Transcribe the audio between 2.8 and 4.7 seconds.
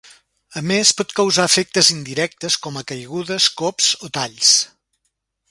a caigudes, cops o talls.